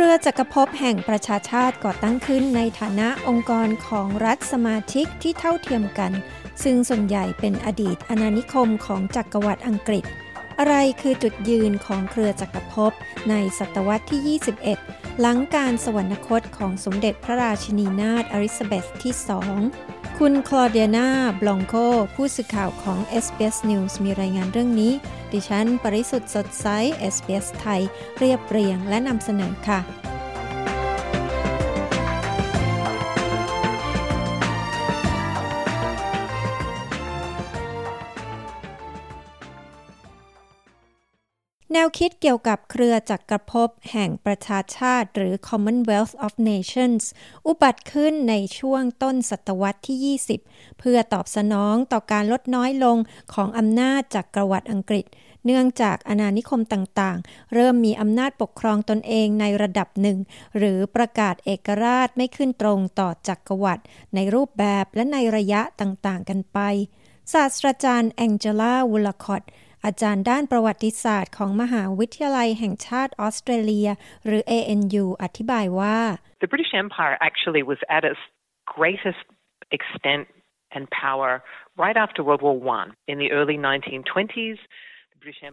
[0.00, 6.12] รือจักรภพแห่งประชาชาติก่อตั้งขึ้นในฐานะองค์กรของรัฐสมาชิกที่เท่าเทียมกัน
[6.62, 10.04] ซึ่งส่วนใหญ่เป็นอดีตอาณานิคมของจักรวรรดิอังกฤษ
[10.58, 12.92] อะไรคือจุดยืนของเครือจักรภพ
[13.30, 14.38] ในศตวรรษที่
[14.78, 19.14] 21 หลังการสวรรคตของสมเด็จพระราชินีนาถอลิซาเบธที่
[19.58, 21.74] 2 คุณคลอเดียนาบลองโก
[22.14, 24.92] ผู้สื่อข่าวของ SBS News มีรายงานเรื่องนี้
[25.32, 26.66] ดิฉัน ปริสุทธ์สดใส
[27.14, 27.82] SBS ไทย
[28.18, 29.97] เรียบเรียงและนำเสนอค่ะ
[41.78, 47.02] นวคิดเกี่ยวกับเครือจักรภพแห่งประชาชาติหรือ Commonwealth of Nations
[47.46, 52.96] อุบัติขึ้นในช่วงต้นศตวรรษที่ 20 เพื่อตอบสนองต่อการลดน้อยลง
[53.34, 55.06] ของอำนาจจากกรวรรดิอังกฤษ
[55.44, 60.18] เนื่องจากอาณานิคมต่างๆ เริ่มมีอำนาจปกครองตนเองในระดับหนึ่ง
[60.58, 63.82] หรือประกาศเอกราชไม่ขึ้นตรงต่อจักรวรรดิ
[64.14, 66.58] ในรูปแบบและในระยะต่างๆ กันไป
[67.32, 69.42] ศาสตราจารย์แองเจล่าวูลคอต
[69.84, 73.88] อาจารย์ด้านประวัติศาสตร์ของมหาวิทยาลัยแห่งชาติออสเตรเลีย
[74.26, 75.98] หรือ ANU อธิบายว่า
[76.42, 78.22] The British Empire actually was at its
[78.76, 79.24] greatest
[79.76, 80.24] extent
[80.76, 81.30] and power
[81.84, 82.82] right after World War I.
[83.12, 84.58] In the early 1920s,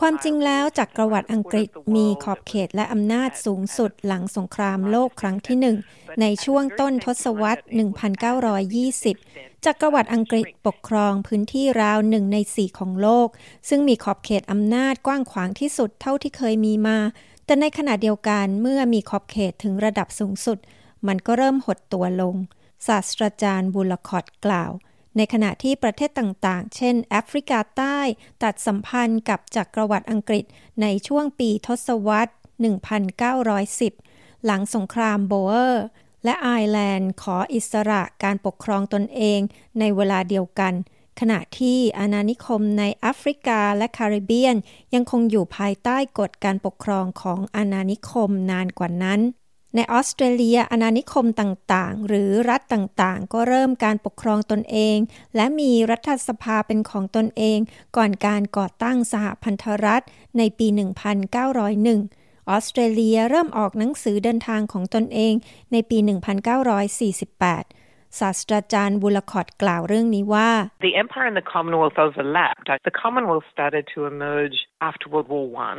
[0.00, 5.76] ความจริงแล้วจักรวรรดิอังกฤษมีขอบเขตและอำนาจสูงสุดหลังสงครามโลกครั้งที่หนึ่ง
[6.20, 7.62] ในช่วงต้นทศวรรษ
[8.82, 13.28] 1920 จักรวรรดิอังกฤษปกครองพื้นที่ราวหนึ่งในสี่ของโลก
[13.68, 16.98] ซึ่งมีขอบเขตอำนาจกว้างขวางที่สุดเท่าที่เคยมีมา
[17.44, 20.58] แต่ในขณะเดียวกันเมื่อมีขอบเขตถึงระดับสูงสุด
[21.06, 22.36] มันก็เริ่มหดตัวลง
[22.86, 24.70] ศาสตราจารย์บุลคอตกล่าว
[25.16, 27.98] ในขณะที่ประเทศต่างๆ เช่นแอฟริกาใต้
[28.42, 30.44] ตัดสัมพันธ์กับจักรวรรดิอังกฤษ
[30.82, 32.32] ในช่วงปีทศวรรษ
[33.18, 35.84] 1910 หลังสงครามโบเออร์
[36.24, 39.40] และไอร์แลนด์ขออิสระการปกครองตนเอง
[39.78, 40.74] ในเวลาเดียวกัน
[41.20, 44.56] ขณะที่อาณานิคมในแอฟริกาและคาริบเบียน
[44.94, 49.20] ยังคงอยู่ภายใต้กฎการปกครองของอาณานิคมนานกว่านั้น
[49.74, 54.96] ในออสเตรเลียอาณานิคมต่างๆ หรือรัฐต่างๆ ก็เริ่มการปกครองตนเอง
[55.36, 57.58] และมีรัฐสภาเป็นของตนเอง
[57.96, 60.02] ก่อนการก่อตั้งสหพันธรัฐ
[60.38, 60.76] ในปี 1901
[62.50, 65.34] ออสเตรเลียเริ่มออกหนังสือเดินทางของตนเอง
[65.72, 66.08] ในปี 1948
[68.20, 70.50] ศาสตราจารย์บุลคอตกล่าวเรื่องนี้ว่า
[70.86, 72.66] The Empire and the Commonwealth overlapped.
[72.88, 74.56] The Commonwealth started to emerge
[74.88, 75.72] after World War I,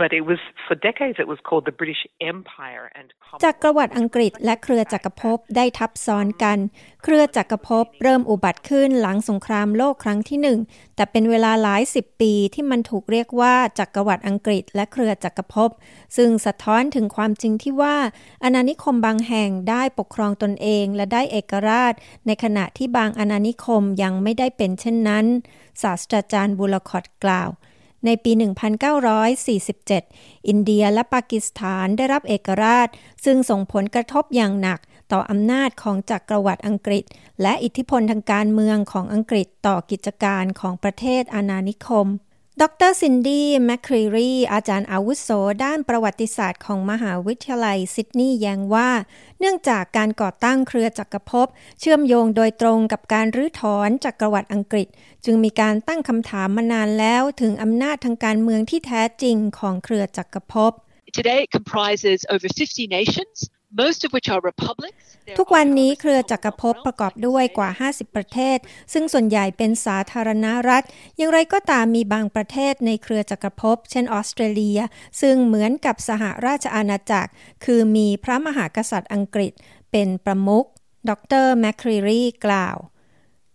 [0.00, 2.02] but it was for decades it was called the British
[2.32, 3.06] Empire and
[3.44, 6.58] จักรวรรดิอังกฤษและเครือจักรภพได้ทับซ้อนกัน
[7.04, 10.58] เครือจักรภพเริ่มอุบัติขึ้นหลังสงครามโลกครั้งที่หนึ่ง
[10.96, 15.70] แต่เป็นเวลาหลายสิบปีที่มันถูกเรียกว่าจักรวรรดิอังกฤษและเครือจักรภพ
[16.16, 17.96] ซึ่งสะท้อนถึงความจริงที่ว่า
[18.44, 21.94] อาณานิคมบางแห่งได้ปกครองตนเองและได้เอกราช
[22.26, 25.26] ในขณะที่บางอาณานิคมยังไม่ได้เป็นเช่นนั้น
[25.82, 27.50] ศาสตราจารย์บุลคอตกล่าว
[28.04, 28.32] ในปี
[29.00, 32.88] 1947 อินเดียและปากีสถานได้รับเอกราช
[33.24, 34.80] ซึ่งส่งผลกระทบอย่างหนัก
[35.12, 37.04] ต่ออำนาจของจักรวรรดิอังกฤษ
[37.42, 42.06] และอิทธิพลทางการเมืองของอังกฤษต่อกิจการของประเทศอาณานิคม
[42.62, 45.28] ดรซินดี้แมคครีรีอาจารย์อาวุโส
[45.64, 48.90] ด้านประวัติศาสตร์ของมหาวิทยาลัยซิดนีย์แย้งว่า
[49.40, 51.46] เนื่องจากการก่อตั้งเครือจักรภพ
[51.80, 54.88] เชื่อมโยงโดยตรงกับการรื้อถอนจักรวรรดิอังกฤษ
[55.24, 60.72] จึงมีการตั้งคำถามมานานแล้วถึงอำนาจทางการเมืองที่แท้จริงของเครือจักรภพ
[61.18, 63.36] Today it comprises over 50 nations,
[63.82, 65.02] most of which are republics.
[65.38, 68.58] ทุกวันนี้เครือจักรภพประกอบด้วยกว่า 50 ประเทศ
[68.92, 70.82] ซึ่งส่วนใหญ่เป็นสาธารณรัฐ
[71.16, 74.80] อย่างไรก็ตามมีบางประเทศในเครือจักรภพเช่นออสเตรเลีย
[75.20, 77.30] ซึ่งเหมือนกับสหราชอาณาจักร
[77.64, 79.52] คือมีพระมหากษัตริย์อังกฤษ
[79.92, 80.66] เป็นประมุข
[81.10, 81.12] ด
[81.44, 82.76] รแมคครีรีกล่าว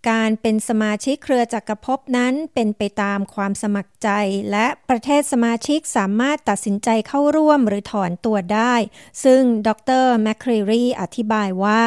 [0.09, 4.09] การเป็นสมาชิกเครือจักรภพนั้นเป็นไปตามความสมัครใจ
[4.51, 8.75] และประเทศสมาชิกสามารถตัดสินใจเข้าร่วมหรือถอนตัวได้
[9.23, 9.69] ซึ่งด
[10.03, 11.81] รแมคครีรีอธิบายว่า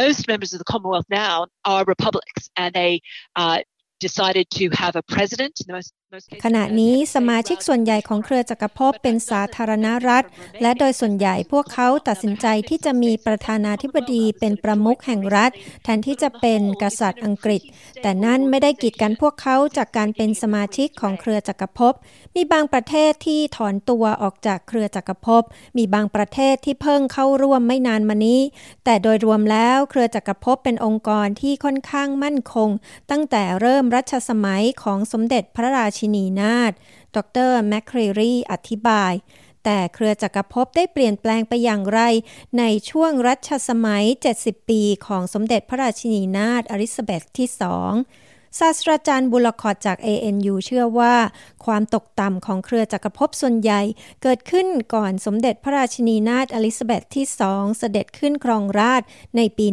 [0.00, 1.34] Most members of the Commonwealth now
[1.72, 2.92] are republics, and they
[3.40, 3.58] uh,
[4.06, 5.54] decided to have a president.
[6.44, 10.24] ขณะนี้สมาชิกส่วนใหญ่ของเครือจักรภพเป็นสาธารณรัฐ
[10.62, 15.50] และโดยส่วนใหญ่พวกเขาตัดสินใจที่จะมีประธานาธิบดีเป็นประมุขแห่งรัฐ
[15.84, 17.62] แทนที่จะเป็นกษัตริย์อังกฤษ
[18.02, 21.92] แต่นั่นไม่ได้กีดกันพวกเขาจากการเป็นสมาชิกของเครือจักรภพ
[22.36, 25.42] มีบางประเทศที่ถอนตัวออกจากเครือจักรภพ
[25.78, 28.40] มีบางประเทศที่เพิ่งเข้าร่วมไม่นานมานี้
[28.84, 32.70] แต่โดยรวมแล้วเครือจักรภพเป็นองค์กรที่ค่อนข้างมั่นคง
[33.10, 36.72] ตั้งแต่เริ่มรัชสมัยของสมเด็จพระราชนีนาฏ
[37.16, 37.18] ด
[37.50, 39.12] รแมคครรีอธิบาย
[39.64, 42.00] แต่เครือจักรภพได้เปลี่ยนแปลงไปอย่างไร
[42.58, 44.04] ในช่วงรัชสมัย
[44.38, 47.92] 70 ปีของสมเด็จพระราชินีนาถอลิซาเบธที่สอง
[48.58, 51.14] ศาสตราจารย์บุลคอดจาก ANU เชื่อว่า
[51.64, 53.80] ความตกต่ำของเครือจักรภพส่วนใหญ่
[54.22, 59.02] เกิดขึ้นก่อนสมเด็จพระราชินีนาถอลิซาเบธที่สองเสด็จขึ้นครองราช
[59.36, 59.66] ในปี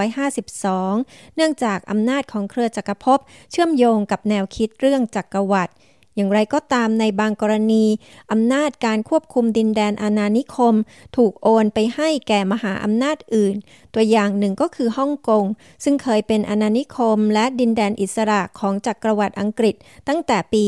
[0.00, 3.18] 1952 เนื่องจากอำนาจของเครือจักรภพ
[3.50, 5.72] เชื่อมโยงกับแนวคิดเรื่องจักรวรรดิ
[6.18, 7.84] อย่างไรก็ตามในบางกรณี
[8.32, 10.74] อำนาจการควบคุมดินแดนอาณานิคม
[11.16, 13.54] ถูกโอนไปให้แก่มหาอำนาจอื่น
[13.94, 15.44] ตัวอย่างหนึ่งก็คือฮ่องกง
[15.84, 19.74] ซึ่งเคยเป็นอาณานิคม และดินแดนอิสระของจักรวรรดิอังกฤษ
[20.08, 20.64] ตั้งแต่ปี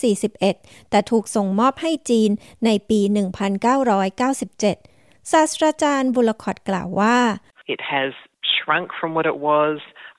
[0.00, 2.30] 1841 แต่ถูกส่งมอบให้จีน
[2.64, 3.00] ในปี
[4.36, 7.18] 1997 ศาสตราจารย์บุลคอดกล่าวว่า
[7.74, 8.10] It has
[8.54, 9.76] shrunk from what it was.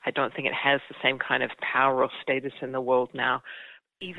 [0.07, 3.09] I don't think it has the same kind of power or status in the world
[3.13, 3.35] now.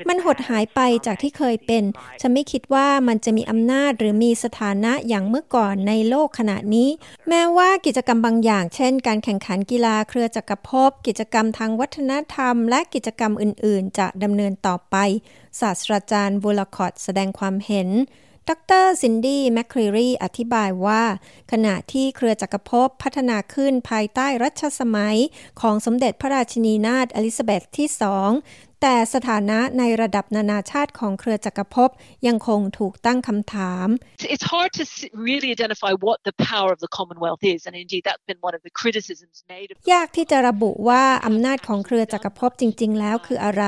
[0.09, 1.83] มันหดหายไปจากที่เคยเป็น
[2.21, 6.89] ฉันไม่คิดว่ามันจะมีอำนาจหรือมีสถานะอย่างเมื่อก่อนในโลกขณะนี้
[7.29, 14.95] แม้ว่ากิจกรรมบางอย่าง เช่น การแข่งขันกีฬาเครือจักรภพ กิจกรรมทางวัฒนธรรม และกิจกรรมอื่น ๆ จะดำเนินต่อไป
[15.59, 17.89] ศาสตราจารย์บุลคอตแสดงความเห็น
[18.49, 18.51] ด
[18.83, 21.03] ร.ซินดี้แมคครีรีอธิบายว่า
[21.51, 25.17] ขณะที่เครือจักรภพพัฒนาขึ้นภายใต้รัชสมัย
[25.61, 28.29] ของสมเด็จพระราชินีนาถอลิซาเบธที่สอง
[28.81, 31.89] แต่สถานะในระดับนานาชาติของเครือจักรภพ
[32.27, 33.87] ยังคงถูกตั้งคำถาม
[34.33, 34.83] It's hard to
[35.27, 38.61] really identify what the power of the Commonwealth is and indeed that's been one of
[38.67, 43.63] the criticisms made ยากที่จะระบุว่าอำนาจของเครือจักรภพจริง ๆ แล้วคืออะไร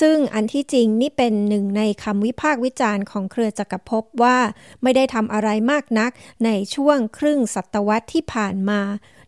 [0.00, 4.38] ซึ่งอันที่จริงนี่เป็นหนึ่งในคำวิพากษ์วิจารณ์ของเครือจักรภพว่า
[4.82, 6.10] ไม่ได้ทำอะไรมากนัก
[6.44, 8.80] ในช่วงครึ่งศตวรรษที่ผ่านมา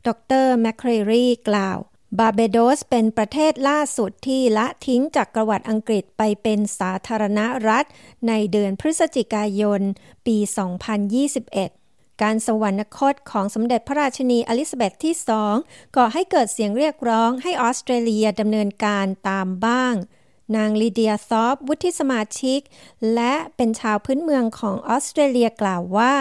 [0.07, 0.09] ด
[0.45, 1.79] รแมคเครรีกล่าว
[2.17, 7.85] บาเบโดสเป็นประเทศล่าสุดที่ละทิ้งจากกรวัดอังกฤษไปเป็นสาธารณรัฐ
[8.29, 9.81] ในเดือนพฤศจิกายน
[10.27, 10.37] ปี
[11.31, 15.55] 2021 การสวรรคตของสมเด็จพระราชินีอลิซาเบธที่สอง
[15.97, 19.95] ก่อให้เกิดเสียงเรียกร้องให้ออสเตรเลียดำเนินการตามบ้าง
[20.57, 22.61] นางลีเดียซอฟวุฒิสมาชิก
[23.15, 26.15] และเป็นชาวพื้นเมืองของออสเตรเลียกล่าวว่า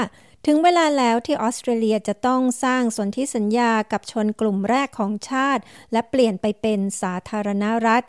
[0.45, 8.03] ถึงเวลาแล้วที่ออสเตรเลียจะต้องสร้างสนธิสัญญากับชนกลุ่มแรกของชาติ และเปลี่ยนไปเป็นสาธารณรัฐ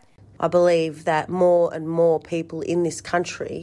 [0.46, 3.56] I believe that more and more people in this country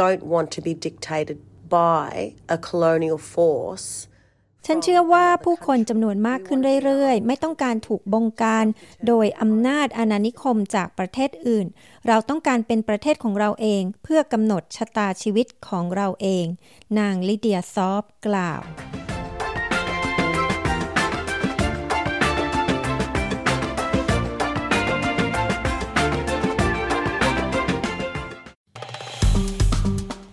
[0.00, 1.38] don't want to be dictated
[1.84, 2.08] by
[2.56, 3.88] a colonial force
[4.66, 8.66] ฉันเชื่อว่าผู้คนจำนวนมากขึ้นเรื่อยๆ ไม่ต้องการถูกบงการ
[9.06, 11.66] โดยอำนาจอาณานิคมจากประเทศอื่น
[12.06, 16.44] เราต้องการเป็นประเทศของเราเอง เพื่อกำหนดชะตาชีวิตของเราเอง
[16.98, 18.60] นางลิเดียซอฟกล่าว